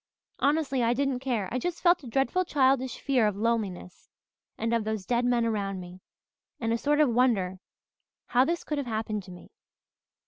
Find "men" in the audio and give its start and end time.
5.25-5.45